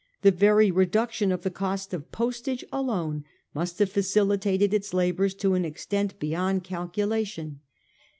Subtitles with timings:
[0.23, 5.53] The very reduction of the cost of postage alone must have facilitated its labours, to
[5.53, 7.59] an extent beyond calculation.